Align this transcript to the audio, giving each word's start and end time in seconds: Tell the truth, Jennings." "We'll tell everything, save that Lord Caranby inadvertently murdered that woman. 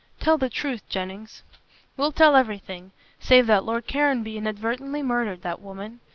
Tell 0.19 0.39
the 0.39 0.49
truth, 0.49 0.81
Jennings." 0.89 1.43
"We'll 1.95 2.11
tell 2.11 2.35
everything, 2.35 2.91
save 3.19 3.45
that 3.45 3.65
Lord 3.65 3.85
Caranby 3.85 4.35
inadvertently 4.35 5.03
murdered 5.03 5.43
that 5.43 5.61
woman. 5.61 5.99